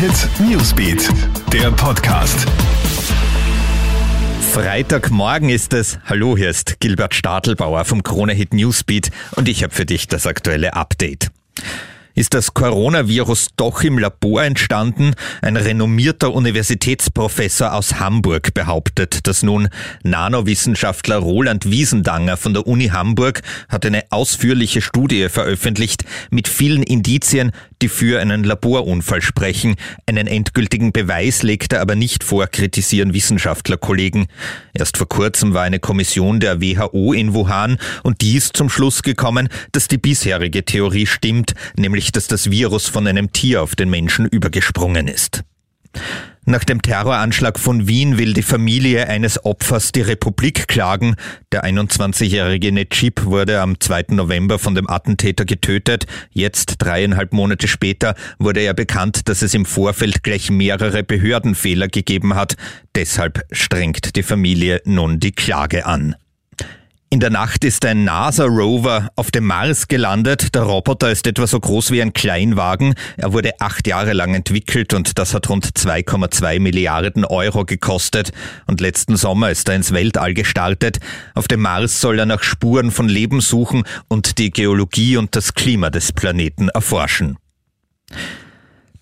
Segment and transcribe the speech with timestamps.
[0.00, 1.10] Hit Newsbeat,
[1.52, 2.46] der Podcast.
[4.50, 5.98] Freitagmorgen ist es.
[6.06, 10.26] Hallo, hier ist Gilbert Stadelbauer vom Krone Hit Newsbeat und ich habe für dich das
[10.26, 11.30] aktuelle Update.
[12.14, 15.14] Ist das Coronavirus doch im Labor entstanden?
[15.42, 19.68] Ein renommierter Universitätsprofessor aus Hamburg behauptet, dass nun
[20.02, 27.52] Nanowissenschaftler Roland Wiesendanger von der Uni Hamburg hat eine ausführliche Studie veröffentlicht mit vielen Indizien,
[27.80, 29.76] die für einen Laborunfall sprechen.
[30.06, 34.26] Einen endgültigen Beweis legt er aber nicht vor, kritisieren Wissenschaftlerkollegen.
[34.74, 39.02] Erst vor kurzem war eine Kommission der WHO in Wuhan und die ist zum Schluss
[39.02, 43.90] gekommen, dass die bisherige Theorie stimmt, nämlich dass das Virus von einem Tier auf den
[43.90, 45.42] Menschen übergesprungen ist.
[46.46, 51.14] Nach dem Terroranschlag von Wien will die Familie eines Opfers die Republik klagen.
[51.52, 54.06] Der 21-jährige Necip wurde am 2.
[54.10, 56.06] November von dem Attentäter getötet.
[56.32, 62.34] Jetzt, dreieinhalb Monate später, wurde ja bekannt, dass es im Vorfeld gleich mehrere Behördenfehler gegeben
[62.34, 62.56] hat.
[62.94, 66.16] Deshalb strengt die Familie nun die Klage an.
[67.12, 70.54] In der Nacht ist ein NASA-Rover auf dem Mars gelandet.
[70.54, 72.94] Der Roboter ist etwa so groß wie ein Kleinwagen.
[73.16, 78.30] Er wurde acht Jahre lang entwickelt und das hat rund 2,2 Milliarden Euro gekostet.
[78.68, 81.00] Und letzten Sommer ist er ins Weltall gestartet.
[81.34, 85.54] Auf dem Mars soll er nach Spuren von Leben suchen und die Geologie und das
[85.54, 87.38] Klima des Planeten erforschen.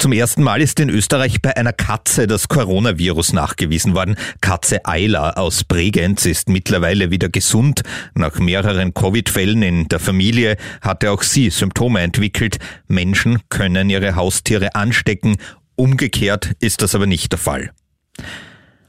[0.08, 4.16] Zum ersten Mal ist in Österreich bei einer Katze das Coronavirus nachgewiesen worden.
[4.40, 7.82] Katze Ayla aus Bregenz ist mittlerweile wieder gesund.
[8.14, 12.56] Nach mehreren Covid-Fällen in der Familie hatte auch sie Symptome entwickelt.
[12.86, 15.36] Menschen können ihre Haustiere anstecken.
[15.76, 17.70] Umgekehrt ist das aber nicht der Fall.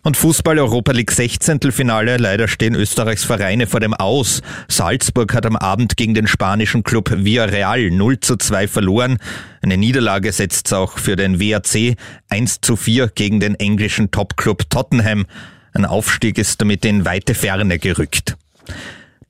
[0.02, 1.60] Und Fußball Europa League 16.
[1.72, 2.18] Finale.
[2.18, 4.42] Leider stehen Österreichs Vereine vor dem Aus.
[4.70, 9.18] Salzburg hat am Abend gegen den spanischen Club Villarreal 0 zu 2 verloren.
[9.62, 11.98] Eine Niederlage setzt auch für den WAC
[12.30, 15.26] 1 zu 4 gegen den englischen Topclub Tottenham.
[15.74, 18.38] Ein Aufstieg ist damit in weite Ferne gerückt.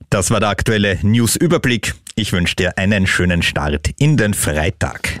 [0.08, 1.94] Das war der aktuelle News-Überblick.
[2.14, 5.20] Ich wünsche dir einen schönen Start in den Freitag.